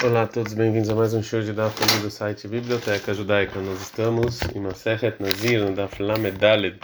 [0.00, 3.58] Olá a todos, bem-vindos a mais um show de Daf do site Biblioteca Judaica.
[3.60, 6.78] Nós estamos em Masechet Nazir, no Daf Lamedaled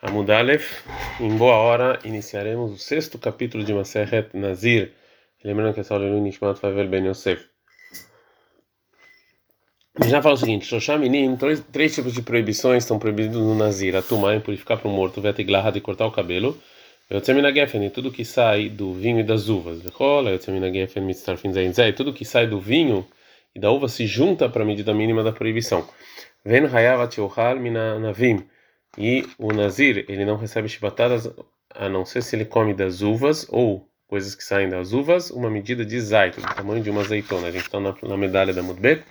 [0.00, 0.82] Amudalef.
[1.20, 4.94] Em boa hora, iniciaremos o sexto capítulo de Masechet Nazir.
[5.44, 7.44] Lembrando que é só o Nishmat Favel Ben Yosef.
[10.06, 14.40] Já fala o seguinte: Shoshaminim, três, três tipos de proibições estão proibidos no Nazir: Atumai,
[14.40, 16.58] purificar para o morto, Vetiglaha, de cortar o cabelo.
[17.90, 19.82] Tudo que sai do vinho e das uvas.
[21.96, 23.06] Tudo que sai do vinho
[23.54, 25.86] e da uva se junta para a medida mínima da proibição.
[28.98, 31.30] E o Nazir, ele não recebe chibatadas
[31.74, 35.48] a não ser se ele come das uvas ou coisas que saem das uvas, uma
[35.48, 37.48] medida de zait, do tamanho de uma azeitona.
[37.48, 39.02] A gente está na, na medalha da Mudbet.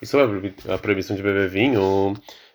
[0.00, 2.14] E sobre a proibição de beber vinho,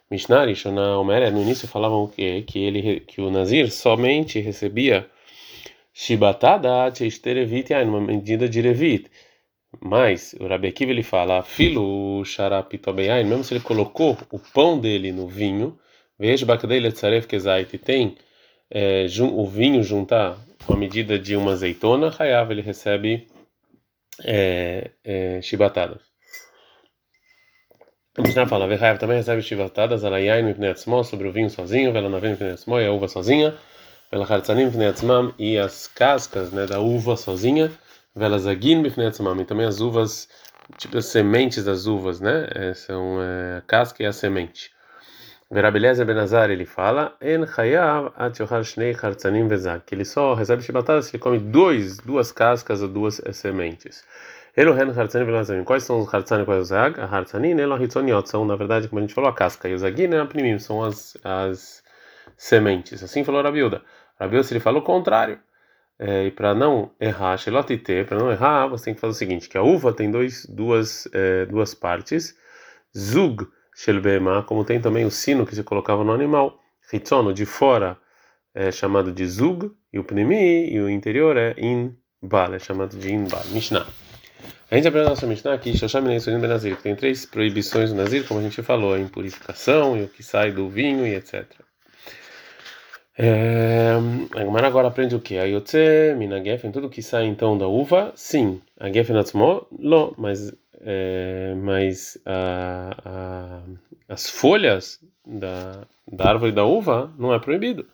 [0.10, 5.10] Mishnah Rishonah Omer, no início falavam que, que, ele, que o Nazir somente recebia
[5.94, 9.10] Shibatada Cheisterevit, numa medida de Revit.
[9.82, 15.12] Mas o Rabi Akiva ele fala, filo Sharapitobeyain, mesmo se ele colocou o pão dele
[15.12, 15.78] no vinho,
[16.17, 18.16] veja Bakdei Letzaref Kezait, tem
[18.70, 23.28] é, o vinho juntar com a medida de uma azeitona, Hayav ele recebe
[24.23, 25.40] é, é.
[28.16, 32.30] A Mishnah fala, Vehaev também recebe chivatadas, alayain mipneatzmo, sobre o vinho sozinho, vela navim
[32.30, 33.55] mipneatzmo, e a uva sozinha,
[34.11, 37.72] vela hartzanim mipneatzmam, e as cascas né, da uva sozinha,
[38.16, 40.30] vela zagin mipneatzmam, e também as uvas,
[40.78, 44.70] tipo as sementes das uvas, né, é, são é, a casca e a semente.
[45.50, 50.61] Verabeleza Benazar ele fala, En chayav at yochal shnei hartzanim vezag, que ele só recebe
[50.61, 54.03] chivatadas se ele come dois, duas cascas ou duas sementes.
[54.56, 55.64] Elohen Hartzanim Velazamim.
[55.64, 57.00] Quais são os Hartzanim e quais os Zag?
[57.00, 59.68] A Hartzanim e Hitzoniot são, na verdade, como a gente falou, a casca.
[59.68, 61.84] E os Zagin a Primim são as, as
[62.38, 63.02] sementes.
[63.02, 63.82] Assim falou Rabiuda.
[64.20, 65.40] Rabiuda, ele falou o contrário.
[65.98, 69.50] É, e para não errar, Shelotite, para não errar, você tem que fazer o seguinte:
[69.50, 72.36] que a uva tem dois, duas, é, duas partes.
[72.95, 76.60] Zug Shelbema, como tem também o sino que se colocava no animal.
[76.92, 77.98] Hitzono, de fora,
[78.54, 79.72] é chamado de Zug.
[79.92, 83.42] E o Pnimi, e o interior é Inbal, é chamado de Inbal.
[83.52, 84.02] Mishnah.
[84.70, 85.71] A gente aprende na nossa Mishnah aqui,
[86.04, 90.08] Neisurim Benazir, tem três proibições do Nazir, como a gente falou, a impurificação e o
[90.08, 91.45] que sai do vinho e etc.
[93.15, 93.92] É,
[94.36, 95.37] a agora aprende o que?
[95.37, 98.59] A Yotze, Minagefen, tudo que sai então da uva, sim.
[98.80, 100.52] A Gefen Atzmo, lo, mas,
[100.82, 103.59] é, mas a, a,
[104.09, 107.86] as folhas da, da árvore da uva não é proibido.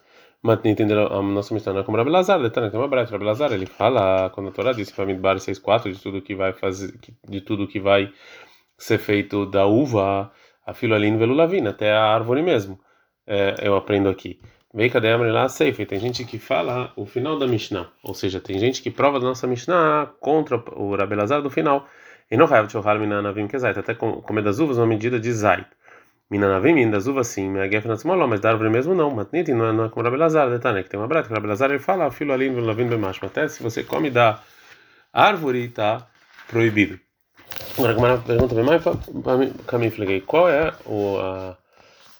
[0.42, 3.66] Mas entender a nossa é como Rabi Lazar, detalhe, tem uma breta, Rabi Lazar, ele
[3.66, 6.94] fala, quando a Torá disse para Midbar 6.4, de tudo que vai fazer,
[7.28, 8.12] de tudo que vai
[8.78, 10.32] ser feito da uva,
[10.66, 12.80] a filo ali no velulavina, até a árvore mesmo,
[13.28, 14.40] é, eu aprendo aqui.
[14.74, 15.86] Vem cadê a lá Seife?
[15.86, 19.26] Tem gente que fala o final da Mishnah, ou seja, tem gente que prova da
[19.26, 21.88] nossa Mishnah contra o Rabi Lazar do final.
[22.32, 22.78] E não raiva de
[23.80, 25.66] até comer das uvas uma medida de zait.
[26.30, 29.10] Minanavim, das uvas sim, minha guerra na mas da árvore mesmo não.
[29.10, 31.80] Matniti não é, não é como Rabelazar, detalhe, que tem uma brata, que Rabelazar ele
[31.80, 34.40] fala, filo ali, lavim bemacho, até se você come da
[35.12, 36.08] árvore está
[36.48, 37.00] proibido.
[37.78, 38.84] Agora, como pergunta bem mais
[39.66, 41.58] para mim, falei, qual é o a,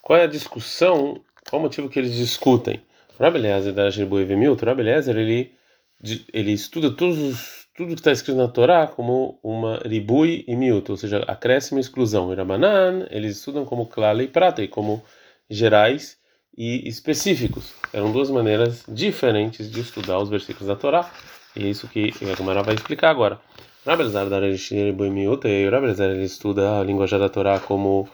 [0.02, 2.82] qual é a discussão, qual o motivo que eles discutem?
[3.18, 5.54] Rabelezer da Jerbu e Milton, Rabelezer ele
[6.32, 10.92] ele estuda todos os tudo que está escrito na Torá como uma ribui e miúto,
[10.92, 12.30] ou seja, acréscimo e exclusão.
[12.30, 12.36] E
[13.10, 15.02] eles estudam como clara e prata, e como
[15.48, 16.18] gerais
[16.54, 17.72] e específicos.
[17.90, 21.10] Eram duas maneiras diferentes de estudar os versículos da Torá,
[21.56, 23.40] e é isso que a Gamara vai explicar agora.
[23.86, 28.06] Rabelazar da ribui miúto, e Rabelazar ele estuda a linguagem da Torá como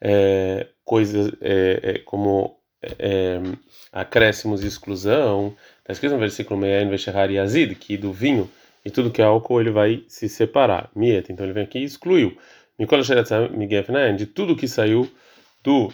[0.00, 3.40] é, coisas, é, é, como é,
[3.92, 5.54] acréscimos e exclusão.
[5.78, 8.50] Está escrito no versículo 6, Yazid, que do vinho
[8.84, 10.90] e tudo que é álcool ele vai se separar.
[10.94, 12.36] Mieta, então ele vem aqui e excluiu.
[14.16, 15.10] De tudo que saiu
[15.62, 15.92] do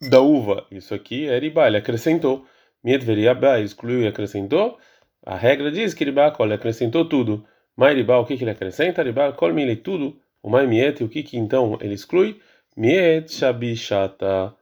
[0.00, 2.46] da uva, isso aqui é riba, ele acrescentou.
[2.82, 4.78] Miet veriaba, excluiu e acrescentou.
[5.24, 7.46] A regra diz que riba, ele acrescentou tudo.
[7.76, 9.02] Mai riba, o que, que ele acrescenta?
[9.02, 10.20] Riba, kol mile, tudo.
[10.42, 12.40] O mai miet, o que, que então ele exclui?
[12.76, 14.54] Miet shabishata.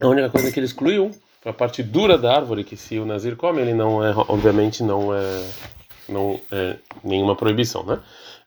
[0.00, 1.12] A única coisa que ele excluiu
[1.44, 5.14] a parte dura da árvore que se o nazir come ele não é obviamente não
[5.14, 5.50] é
[6.08, 8.00] não é nenhuma proibição né?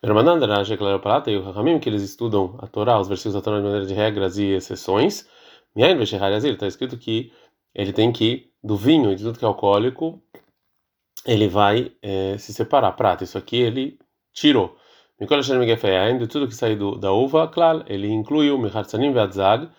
[0.04, 3.58] Ramananda Raja Prata e o Rahamim que eles estudam a Torá os versículos da Torá
[3.58, 5.28] de maneira de regras e exceções.
[5.76, 7.32] Miain Veshehariazir está escrito que
[7.74, 10.22] ele tem que do vinho e de tudo que é alcoólico
[11.26, 12.92] ele vai é, se separar.
[12.94, 13.98] Prata isso aqui ele
[14.32, 14.78] tirou.
[15.20, 18.58] Mikol Hashem de tudo que sai da uva, claro, ele incluiu.
[18.58, 19.70] Mihartzanim Ve'adzag,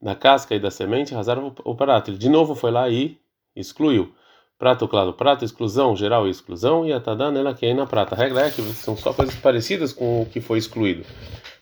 [0.00, 2.16] da casca e da semente, Hazar o parátil.
[2.16, 3.18] De novo foi lá e
[3.54, 4.14] excluiu.
[4.58, 8.14] prato claro, prato, exclusão, geral e exclusão, e a tadana ela que é na prata.
[8.14, 11.04] A regra é que são só coisas parecidas com o que foi excluído.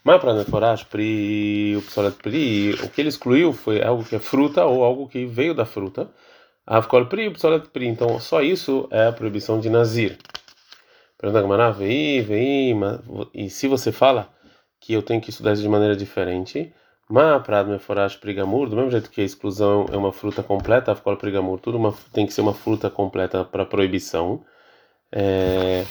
[0.04, 4.18] Mas para neforash, pri, o psolet pri, o que ele excluiu foi algo que é
[4.18, 6.10] fruta ou algo que veio da fruta.
[6.66, 7.86] Avkol pri, o psolet pri.
[7.86, 10.18] Então só isso é a proibição de nazir.
[11.18, 12.74] Pergunta Gamara, vei, vei,
[13.32, 14.28] e se você fala
[14.78, 16.70] que eu tenho que estudar isso de maneira diferente,
[17.08, 20.94] Ma prad meforash prigamur, do mesmo jeito que a exclusão é uma fruta completa, a
[20.94, 24.42] ficou prigamur, tudo uma, tem que ser uma fruta completa para proibição.
[25.12, 25.84] É,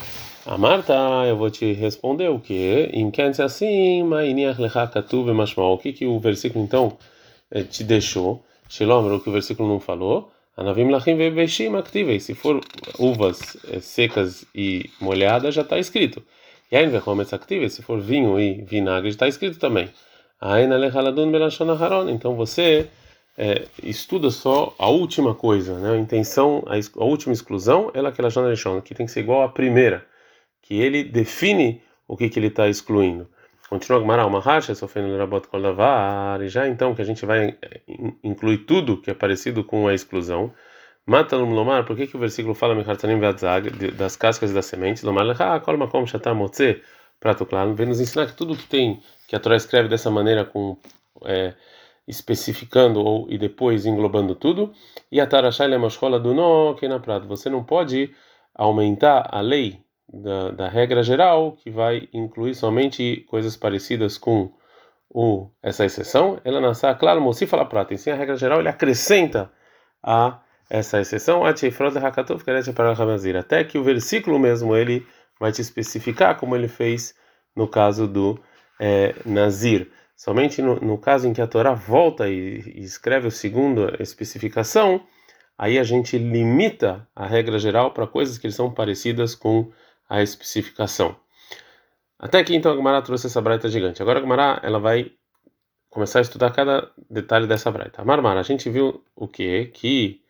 [0.44, 0.92] a Marta,
[1.26, 2.90] eu vou te responder o que?
[2.92, 4.02] Em dizer assim,
[5.74, 6.98] o que que o versículo então
[7.50, 8.44] é, te deixou?
[8.68, 10.32] Shalom, o que o versículo não falou?
[10.56, 12.20] Anavim lachim vebeshim activei.
[12.20, 12.60] Se for
[12.98, 16.22] uvas é, secas e molhadas, já está escrito.
[16.72, 17.22] Ainda como
[17.70, 19.88] se for vinho e vinagre, está escrito também.
[22.10, 22.88] Então você
[23.36, 25.92] é, estuda só a última coisa, né?
[25.92, 28.30] A intenção, a, a última exclusão, ela que ela
[28.80, 30.06] que tem que ser igual à primeira,
[30.62, 33.28] que ele define o que que ele está excluindo.
[33.68, 35.48] Continua Gmará, uma racha, sofrendo rabot
[36.42, 37.80] e já então que a gente vai é,
[38.22, 40.52] incluir tudo que é parecido com a exclusão.
[41.06, 42.74] Mata lomar, por que que o versículo fala
[43.96, 45.02] das cascas e das sementes?
[45.02, 45.44] Lomar lecha,
[47.46, 50.76] claro, vem nos ensinar que tudo que tem que a Torá escreve dessa maneira com
[51.24, 51.54] é,
[52.06, 54.72] especificando ou e depois englobando tudo.
[55.10, 56.34] E a Tarashai Lemashkola do
[56.74, 57.26] que na prata.
[57.26, 58.14] Você não pode
[58.54, 59.80] aumentar a lei
[60.12, 64.52] da, da, regra geral que vai incluir somente coisas parecidas com
[65.10, 66.40] o, essa exceção.
[66.44, 67.94] Ela nasce, claro, Mossi fala prata.
[67.94, 69.50] Em a regra geral ele acrescenta
[70.02, 71.44] a essa exceção
[73.38, 75.06] até que o versículo mesmo ele
[75.38, 77.14] vai te especificar como ele fez
[77.54, 78.38] no caso do
[78.80, 79.90] é, Nazir.
[80.16, 85.04] Somente no, no, caso em que a Torá volta e, e escreve o segundo especificação,
[85.58, 89.70] aí a gente limita a regra geral para coisas que são parecidas com
[90.08, 91.16] a especificação.
[92.18, 94.00] Até aqui então a Gemara trouxe essa braita gigante.
[94.00, 95.10] Agora a Gemara ela vai
[95.90, 98.04] começar a estudar cada detalhe dessa braita.
[98.04, 99.66] Marmara, a gente viu o que?
[99.66, 100.23] Que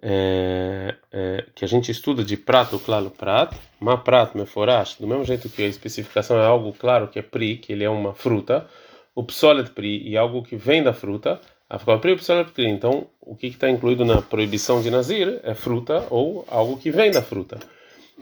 [0.00, 5.24] é, é, que a gente estuda de prato, claro, prato, ma prato, meforash, do mesmo
[5.24, 8.66] jeito que a especificação é algo claro que é pri, que ele é uma fruta,
[9.14, 12.66] o psolet pri e algo que vem da fruta, a pri, o psolet pri.
[12.66, 17.10] Então, o que está incluído na proibição de nazir é fruta ou algo que vem
[17.10, 17.58] da fruta.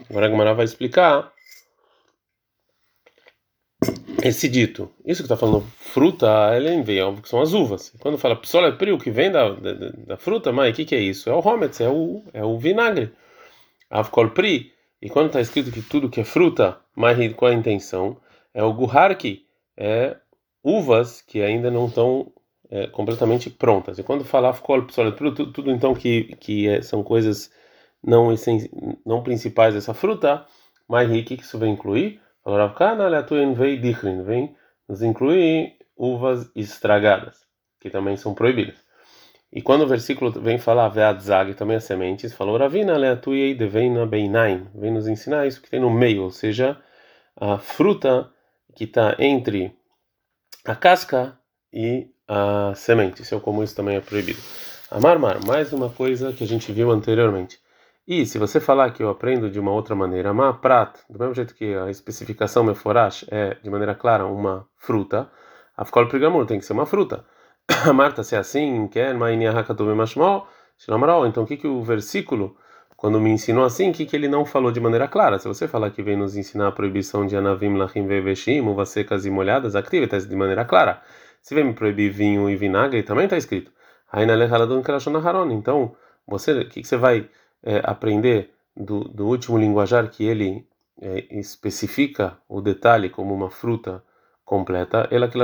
[0.09, 1.31] Agora a Gemara vai explicar
[4.27, 4.89] esse dito.
[5.05, 7.93] Isso que está falando fruta, ele vem, óbvio que são as uvas.
[7.99, 10.99] Quando fala psola é que vem da, da, da fruta, mas o que, que é
[10.99, 11.29] isso?
[11.29, 13.11] É o hometz, é o, é o vinagre.
[13.89, 14.71] Avkol pri.
[15.01, 18.17] E quando está escrito que tudo que é fruta, mas com a intenção,
[18.53, 19.45] é o guharki,
[19.75, 20.17] é
[20.63, 22.31] uvas que ainda não estão
[22.69, 23.99] é, completamente prontas.
[23.99, 27.51] E quando fala avkol psola tudo, tudo então que, que é, são coisas
[28.03, 28.29] não,
[29.05, 30.45] não principais dessa fruta,
[30.87, 32.19] mas o que isso vai incluir?
[32.47, 32.73] Agora,
[34.23, 34.55] vem
[34.87, 37.45] nos incluir uvas estragadas,
[37.77, 38.77] que também são proibidas.
[39.51, 44.65] E quando o versículo vem falar veadzag, também as sementes, falou Ravina leatuei deveina beinaim,
[44.73, 46.81] vem nos ensinar isso que tem no meio, ou seja,
[47.35, 48.31] a fruta
[48.73, 49.75] que está entre
[50.63, 51.37] a casca
[51.73, 53.25] e a semente.
[53.25, 54.39] Se eu como isso também é proibido.
[54.89, 57.59] Amarmar, mais uma coisa que a gente viu anteriormente.
[58.07, 61.35] E se você falar que eu aprendo de uma outra maneira, ma prat, do mesmo
[61.35, 65.29] jeito que a especificação meforash é de maneira clara uma fruta,
[65.75, 67.25] a ficol prigamur tem que ser uma fruta.
[67.85, 72.55] A Marta, se é assim, quer então o que que o versículo
[72.95, 75.37] quando me ensinou assim, o que que ele não falou de maneira clara?
[75.37, 79.25] Se você falar que vem nos ensinar a proibição de anavim lachim veveshim, uvas secas
[79.25, 81.01] e molhadas, activa de maneira clara.
[81.41, 83.71] Se vem me proibir vinho e vinagre, também está escrito.
[85.51, 85.95] Então,
[86.25, 87.29] você, o que que você vai
[87.67, 90.65] é, aprender do, do, último linguajar que ele
[91.01, 94.01] é, especifica o detalhe como uma fruta
[94.45, 95.37] completa, ela que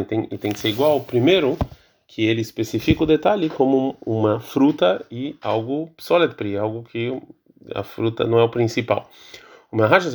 [0.00, 1.58] e tem e tem que ser igual ao primeiro
[2.06, 7.12] que ele especifica o detalhe como uma fruta e algo solid pri, algo que
[7.74, 9.10] a fruta não é o principal.
[9.70, 10.08] Uma racha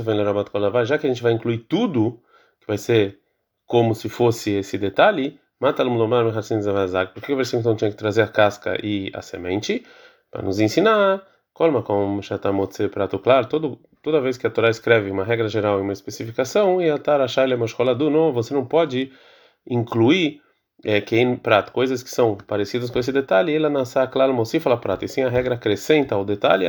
[0.85, 2.19] já que a gente vai incluir tudo
[2.59, 3.19] que vai ser
[3.67, 5.83] como se fosse esse detalhe, mata
[7.13, 9.85] porque o versículo então tinha que trazer a casca e a semente
[10.31, 11.21] para nos ensinar
[11.53, 13.47] Colma como Shatamotse prato claro,
[14.01, 17.27] toda vez que a Torá escreve uma regra geral e uma especificação, e a Tara
[17.27, 17.55] Shaila
[18.33, 19.11] você não pode
[19.69, 20.41] incluir
[20.83, 24.77] é, quem prato, coisas que são parecidas com esse detalhe, ela nasce claro Mossi fala
[24.77, 26.65] prato, e sim a regra acrescenta o detalhe,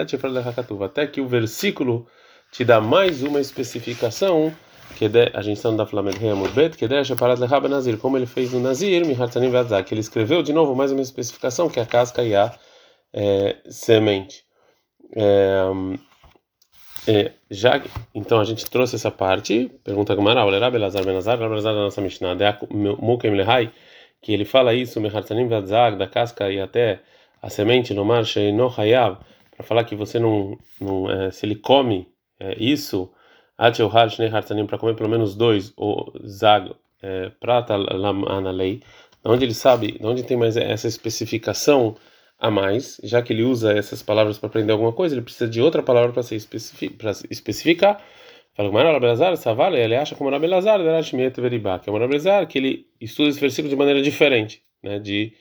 [0.85, 2.07] até que o versículo
[2.53, 4.55] te dá mais uma especificação
[4.97, 6.19] que a gente está no da Flamengo
[6.51, 9.03] Bet, que deixa para de Nazir, como ele fez no Nazir,
[9.83, 12.55] que ele escreveu de novo mais uma especificação que é a casca e a
[13.13, 14.44] é, semente.
[15.13, 15.65] É,
[17.07, 17.83] é, já,
[18.15, 22.35] então a gente trouxe essa parte, pergunta Gamara, olha Belazar Benazar, Belazar da nossa Mishnah,
[22.71, 23.71] Mukem Lehai,
[24.23, 27.03] que ele fala isso, Mehartanim Vadzag, da casca e até
[27.43, 29.19] a semente no mar, no Hayav,
[29.55, 32.09] para falar que você não, não é, se ele come
[32.41, 33.13] é, isso,
[33.59, 38.83] Atchel Shnei Hartanim, para comer pelo menos dois, ou Zag, é, prata na lei,
[39.23, 41.97] onde ele sabe, onde tem mais essa especificação
[42.39, 45.61] a mais, já que ele usa essas palavras para aprender alguma coisa, ele precisa de
[45.61, 48.01] outra palavra para se especificar.
[48.55, 52.87] Fala que Mara Belazar, Savala, ele acha como Rabelazar, que é o Rabelazar, que ele
[53.01, 55.33] estuda esse versículo de maneira diferente, né, de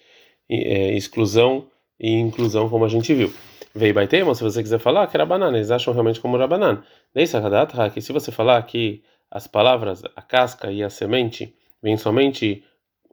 [0.49, 1.67] é, exclusão
[1.99, 3.31] e inclusão, como a gente viu.
[3.75, 6.83] Veio Baitema, se você quiser falar, que era banana, eles acham realmente como Rabanan.
[7.13, 7.39] Nessa
[7.93, 12.63] que se você falar que as palavras, a casca e a semente, vêm somente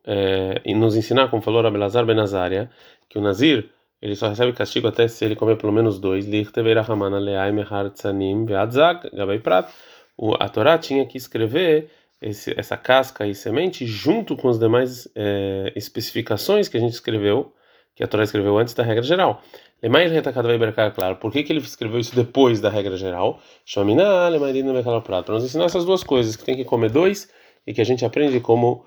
[0.05, 2.71] é, nos ensinar, como falou Rabelazar Benazaria,
[3.11, 3.69] que o Nazir
[4.00, 6.25] ele só recebe castigo até se ele comer pelo menos dois.
[10.38, 11.90] A Torá tinha que escrever
[12.21, 17.52] esse, essa casca e semente junto com as demais é, especificações que a gente escreveu,
[17.95, 19.43] que a Torá escreveu antes da regra geral.
[20.95, 23.40] Claro, por que, que ele escreveu isso depois da regra geral?
[25.25, 27.31] Para nos ensinar essas duas coisas, que tem que comer dois
[27.67, 28.85] e que a gente aprende como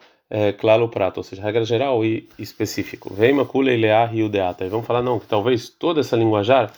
[0.58, 3.13] claro o prato, ou seja, regra geral e específico.
[3.13, 4.66] Vem e lear rio deata.
[4.66, 6.72] E vamos falar não, que talvez toda essa linguajar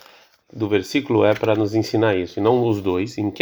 [0.52, 3.18] do versículo é para nos ensinar isso, e não os dois.
[3.18, 3.32] Em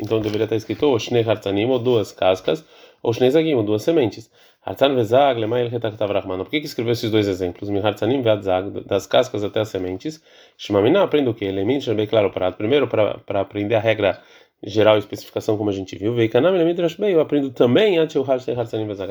[0.00, 2.64] então deveria estar escrito ou shnei hartanim, ou duas cascas,
[3.02, 4.30] ou shnei zagim, ou duas sementes.
[4.66, 6.38] Hartan vezag, lemai el retaktavrahman.
[6.38, 7.70] Por que que escreveu esses dois exemplos?
[7.70, 10.20] Mi hartanim veadzag, das cascas até as sementes.
[10.58, 11.44] Shmamina aprende o que?
[11.44, 12.56] Elemento, bem claro prato.
[12.56, 14.20] Primeiro, para aprender a regra
[14.62, 16.14] geral especificação, como a gente viu.
[16.14, 18.22] Bey, eu aprendo também antes o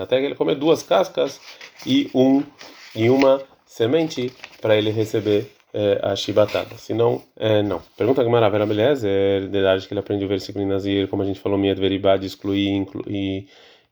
[0.03, 1.39] Até ele comer duas cascas
[1.85, 2.43] e um
[2.95, 6.77] e uma semente para ele receber é, a chibatada.
[6.77, 7.81] Senão, é, não.
[7.97, 9.07] Pergunta que maravilha, beleza?
[9.07, 12.15] É verdade que ele aprende o versículo em Nazir, como a gente falou, Miad Veribá,
[12.15, 13.47] de excluir incluir,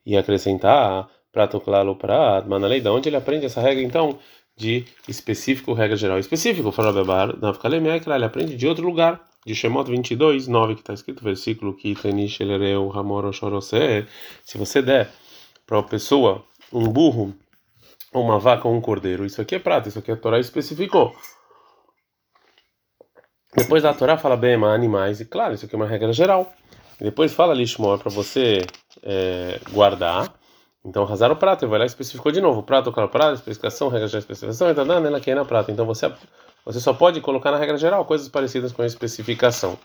[0.05, 2.79] e acrescentar prato claro para Manalei.
[2.79, 4.17] Da onde ele aprende essa regra, então?
[4.55, 6.19] De específico, regra geral.
[6.19, 7.36] Específico, fala Bebar,
[8.15, 11.95] ele aprende de outro lugar de Shemot 22, 9, que está escrito, versículo que
[14.43, 15.12] se você der
[15.65, 17.33] para uma pessoa um burro,
[18.13, 21.15] uma vaca ou um cordeiro, isso aqui é prata, isso aqui a Torá especificou.
[23.55, 26.51] Depois da Torá fala bem, animais, e claro, isso aqui é uma regra geral.
[27.00, 28.65] E depois fala Lishmor para você
[29.03, 30.33] é, guardar.
[30.85, 32.59] Então, rasar o prato, ele vai lá e especificou de novo.
[32.59, 35.71] O prato, o prato, especificação, regra geral, especificação, e tá dando ela na prata.
[35.71, 36.12] Então, você
[36.65, 39.77] você só pode colocar na regra geral coisas parecidas com a especificação.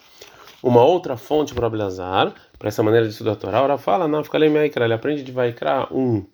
[0.62, 4.38] Uma outra fonte para Blazar, para essa maneira de estudar a Torá, ela fala, fica
[4.38, 6.26] Vaikra, ele aprende de Vaikra 1,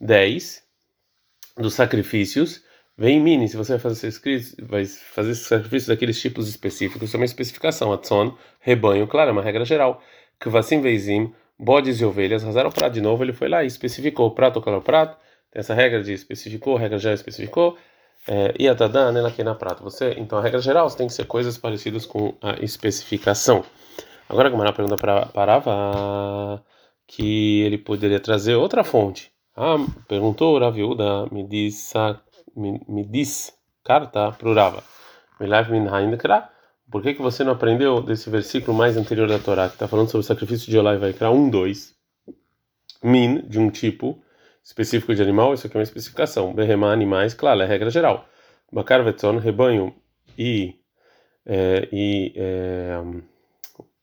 [0.00, 0.62] 10
[1.58, 2.62] dos sacrifícios.
[2.96, 4.12] Vem em mini, se você vai fazer,
[4.62, 7.92] vai fazer sacrifícios daqueles tipos específicos, é uma especificação.
[7.92, 10.02] Atson, rebanho, claro, é uma regra geral.
[10.38, 14.30] Kvassim Veizim, bodes e ovelhas, razaram o prato de novo, ele foi lá e especificou
[14.30, 15.18] prato, qual é prato.
[15.50, 17.76] Tem essa regra de especificou, regra já especificou.
[18.28, 19.82] É, e a Tadã, né, aqui na prata.
[19.82, 23.64] Você, então, a regra geral, você tem que ser coisas parecidas com a especificação.
[24.28, 26.62] Agora, como uma pergunta para Parava,
[27.06, 29.32] que ele poderia trazer outra fonte.
[29.56, 31.92] Ah, perguntou o Raviuda, me diz,
[32.56, 33.52] me, me diz
[33.84, 34.84] carta para Rava.
[36.90, 40.08] Por que, que você não aprendeu desse versículo mais anterior da Torá, que está falando
[40.08, 41.94] sobre o sacrifício de Olá e vai criar um, dois,
[43.02, 44.22] min, de um tipo,
[44.62, 46.54] específico de animal, isso aqui é uma especificação.
[46.54, 48.28] Berremá, animais, claro, é regra geral.
[48.72, 49.02] Bakar
[49.40, 49.94] rebanho
[50.38, 50.76] e,
[51.44, 52.98] é, e é,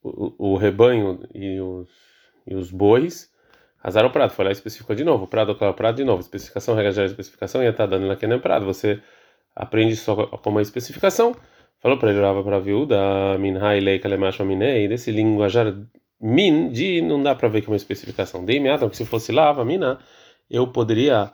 [0.04, 1.88] o, o, rebanho e os,
[2.46, 3.32] e os bois,
[3.82, 5.28] azar o prato, foi lá e especificou de novo.
[5.28, 6.20] Prado, claro, prado de novo.
[6.20, 8.66] Especificação, regra geral, especificação, e está dando lá que não é prado.
[8.66, 9.02] Você
[9.56, 11.34] aprende só com uma especificação.
[11.80, 15.74] Falou para ele, orava para a viúda, minhai leika lemacho minei, desse linguajar
[16.20, 18.44] min, de não dá para ver que é uma especificação.
[18.44, 20.00] De imediato, que se fosse lava, mina
[20.50, 21.32] eu poderia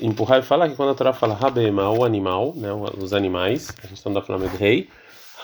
[0.00, 3.86] empurrar e falar que quando a Torá fala Rabema, o animal, né, os animais, a
[3.86, 4.88] gente está falando de rei,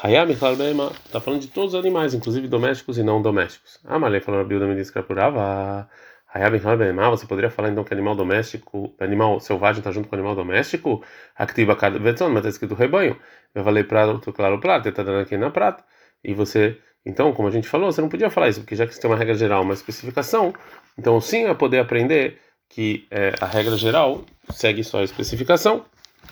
[0.02, 3.78] Hayam Bema, está falando de todos os animais, inclusive domésticos e não domésticos.
[3.84, 5.88] Ah, Malê falou, a Bilda me disse que apurava.
[6.32, 10.34] Hayam Bema, você poderia falar então que animal doméstico, animal selvagem está junto com animal
[10.34, 11.02] doméstico?
[11.34, 13.18] Activa cada versão, mas está escrito rebanho.
[13.54, 15.82] Eu falei prato, claro, prato, está dando aqui na prata.
[16.22, 18.94] E você, então, como a gente falou, você não podia falar isso, porque já que
[18.94, 20.52] você tem uma regra geral, uma especificação,
[20.98, 25.84] então sim é poder aprender que é, a regra geral segue só a especificação.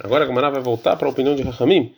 [0.03, 1.95] Agora a Gamara vai voltar para a opinião de Rahamim,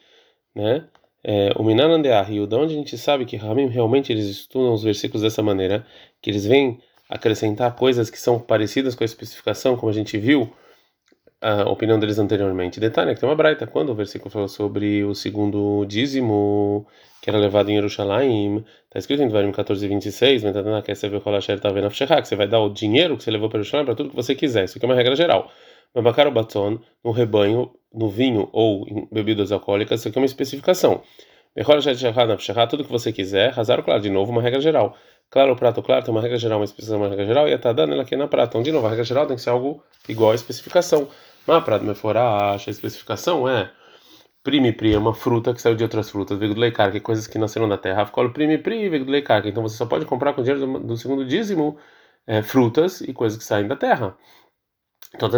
[0.54, 0.86] né?
[1.24, 4.82] É, o Minan Rio, da onde a gente sabe que Rahamim realmente eles estudam os
[4.84, 5.84] versículos dessa maneira,
[6.22, 6.78] que eles vêm
[7.08, 10.52] acrescentar coisas que são parecidas com a especificação, como a gente viu
[11.40, 12.80] a opinião deles anteriormente.
[12.80, 16.86] Detalhe que tem uma braita, quando o versículo falou sobre o segundo dízimo
[17.20, 22.60] que era levado em Jerusalém, está escrito em Devarim 14, 26, que você vai dar
[22.60, 24.64] o dinheiro que você levou para Jerusalém para tudo que você quiser.
[24.64, 25.50] Isso aqui é uma regra geral.
[25.94, 30.26] Mabacar o baton, no rebanho, no vinho ou em bebidas alcoólicas, isso aqui é uma
[30.26, 31.02] especificação.
[32.68, 34.94] Tudo que você quiser, razar claro, de novo, uma regra geral.
[35.30, 37.56] Claro, o prato claro tem uma regra geral, uma especificação, uma regra geral, e a
[37.56, 38.50] dando ela aqui na prata.
[38.50, 41.08] Então, de novo, a regra geral tem que ser algo igual à especificação.
[41.46, 43.70] Mas a prata me fora acha a especificação é
[44.42, 47.38] prime pri é uma fruta que saiu de outras frutas, veio que é coisas que
[47.38, 48.06] nasceram da terra.
[48.06, 51.78] Ficou prime pri leicar, então você só pode comprar com dinheiro do, do segundo dízimo
[52.26, 54.16] é, frutas e coisas que saem da terra.
[55.14, 55.28] Então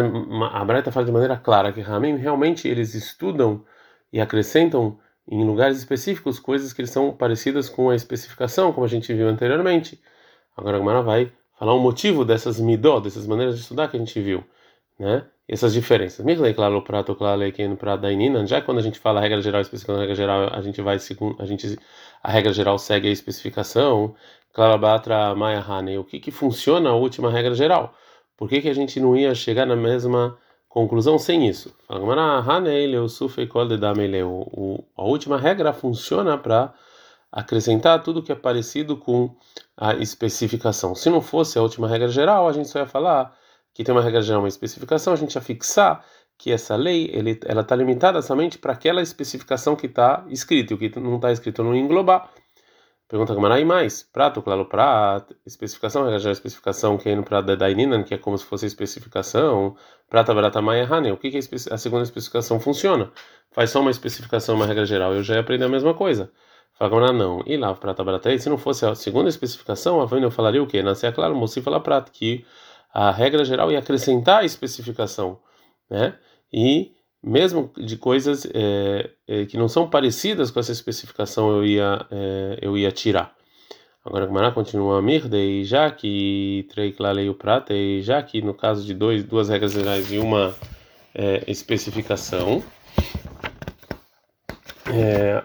[0.52, 3.64] a Braita fala de maneira clara que Ramim realmente eles estudam
[4.12, 4.98] e acrescentam
[5.30, 10.02] em lugares específicos coisas que são parecidas com a especificação, como a gente viu anteriormente.
[10.56, 14.00] Agora a Gemara vai falar o motivo dessas midó, dessas maneiras de estudar que a
[14.00, 14.44] gente viu,
[14.98, 15.26] né?
[15.48, 16.22] Essas diferenças.
[16.24, 19.40] Mirlei claro prato claro no prato da inina, já quando a gente fala a regra
[19.40, 21.78] geral especificando a regra geral, a gente vai segundo a gente
[22.22, 24.14] a regra geral segue a especificação.
[24.52, 25.64] Claro batra maia
[25.98, 27.94] o que que funciona a última regra geral?
[28.36, 30.36] Por que que a gente não ia chegar na mesma
[30.68, 31.74] conclusão sem isso?
[31.88, 31.96] A
[35.02, 36.74] última regra funciona para
[37.32, 39.34] acrescentar tudo que é parecido com
[39.76, 40.94] a especificação.
[40.94, 43.34] Se não fosse a última regra geral, a gente só ia falar
[43.78, 46.04] que tem uma regra geral, uma especificação, a gente ia fixar
[46.36, 50.74] que essa lei ele, ela está limitada somente para aquela especificação que está escrita, e
[50.74, 52.28] o que não está escrito não englobar.
[53.06, 54.02] Pergunta como aí mais?
[54.02, 58.18] Prato, claro, prato, especificação, regra geral, especificação que é no prato da Ininan, que é
[58.18, 59.76] como se fosse especificação,
[60.10, 61.12] prata, barata, maia, hane.
[61.12, 61.40] O que, que é
[61.72, 63.12] a segunda especificação funciona?
[63.52, 66.32] Faz só uma especificação, uma regra geral, eu já ia aprender a mesma coisa.
[66.76, 67.44] Como não.
[67.46, 70.82] E lá, prata, barata, se não fosse a segunda especificação, a eu falaria o quê?
[70.82, 72.44] Nascer, claro, moci fala prato, que
[72.92, 75.40] a regra geral ia acrescentar a especificação,
[75.90, 76.16] né?
[76.52, 76.92] E
[77.22, 82.58] mesmo de coisas é, é, que não são parecidas com essa especificação eu ia é,
[82.62, 83.36] eu ia tirar.
[84.04, 88.54] Agora a Gemara continua a e já que Treiklalei o prata, e já que no
[88.54, 90.54] caso de dois, duas regras gerais e uma
[91.14, 92.62] é, especificação,
[94.86, 95.42] é,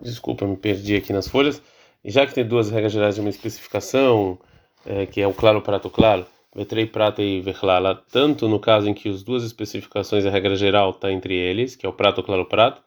[0.00, 1.60] desculpa, me perdi aqui nas folhas.
[2.04, 4.38] E já que tem duas regras gerais de uma especificação,
[4.84, 8.94] é, que é o claro, prato, claro, vetrei, prata e vechlala, tanto no caso em
[8.94, 12.44] que as duas especificações, a regra geral está entre eles, que é o prato, claro,
[12.46, 12.82] prato,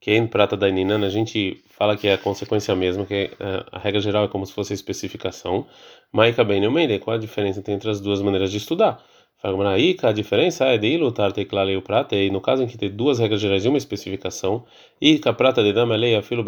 [0.00, 3.14] que é em prata da Ninana, a gente fala que é a consequência mesma, que
[3.14, 3.30] é,
[3.72, 5.66] a regra geral é como se fosse a especificação.
[6.12, 9.02] Mas bem, me qual a diferença entre as duas maneiras de estudar?
[9.42, 12.90] A diferença é de lutar teclado e o prata, e no caso em que tem
[12.90, 14.64] duas regras gerais e uma especificação,
[15.00, 16.44] e a prata de dama leia filo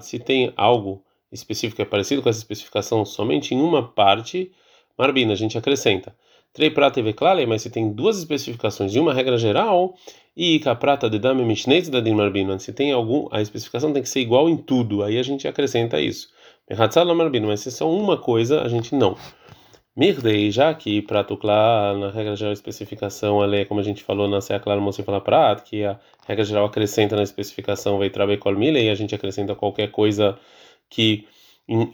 [0.00, 1.02] se tem algo
[1.32, 4.52] específico é parecido com essa especificação somente em uma parte,
[4.98, 6.14] Marbina, a gente acrescenta.
[6.52, 9.94] Trei prata e veclale, mas se tem duas especificações e uma regra geral,
[10.34, 14.02] e a prata de dame mishnetz da din marbina, se tem algum, a especificação tem
[14.02, 16.28] que ser igual em tudo, aí a gente acrescenta isso.
[16.68, 19.16] Mehatzal marbina, mas se é só uma coisa, a gente não.
[19.94, 24.40] Mirdei, já que prato claro, na regra geral especificação, ali, como a gente falou na
[24.40, 28.88] Sea Claro, você fala prato, que a regra geral acrescenta na especificação, vai colmile, e
[28.88, 30.38] a gente acrescenta qualquer coisa
[30.88, 31.26] que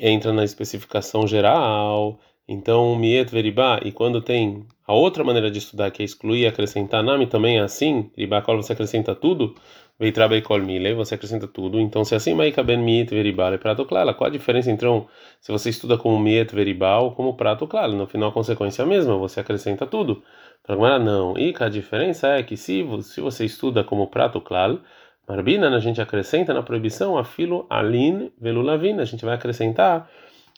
[0.00, 2.18] entra na especificação geral.
[2.48, 6.46] Então, miet veribá, e quando tem a outra maneira de estudar, que é excluir e
[6.46, 9.54] acrescentar nami, também é assim, ribá, qual você acrescenta tudo,
[9.98, 11.80] veitrabe kol mile, você acrescenta tudo.
[11.80, 14.12] Então, se é assim, maika ben miet veribá, é prato claro.
[14.14, 15.06] Qual a diferença, então,
[15.40, 17.92] se você estuda como miet veribá ou como prato claro?
[17.92, 20.22] No final, a consequência é a mesma, você acrescenta tudo.
[20.66, 21.36] Agora, não.
[21.38, 24.80] E a diferença é que se, se você estuda como prato claro,
[25.28, 30.10] Marbina, a gente acrescenta na proibição a filo alin velulavina, a gente vai acrescentar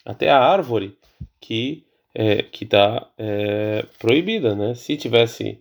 [0.05, 0.96] até a árvore
[1.40, 4.74] que é, que está é, proibida, né?
[4.74, 5.61] Se tivesse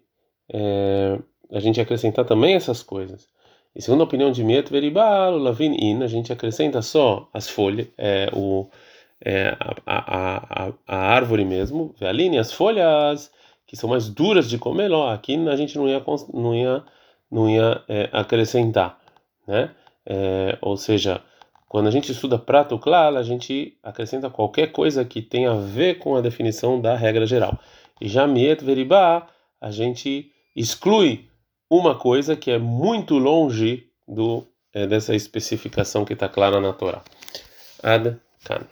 [0.50, 1.20] é,
[1.52, 3.28] a gente acrescentar também essas coisas.
[3.76, 7.88] E segundo a opinião de Miet Veribal, Lavin In, a gente acrescenta só as folhas,
[7.98, 8.70] é, o,
[9.20, 11.96] é, a, a, a, a, árvore mesmo,
[12.40, 13.32] as folhas
[13.66, 16.84] que são mais duras de comer, ó, aqui a gente não ia, não ia
[17.34, 19.00] não ia é, acrescentar,
[19.48, 19.72] né?
[20.06, 21.22] É, ou seja,
[21.68, 25.96] quando a gente estuda prato claro, a gente acrescenta qualquer coisa que tenha a ver
[25.96, 27.58] com a definição da regra geral.
[28.00, 29.28] E já miet veribá,
[29.60, 31.28] a gente exclui
[31.70, 37.02] uma coisa que é muito longe do é, dessa especificação que está clara na Torá.
[37.82, 38.68] Ad kan.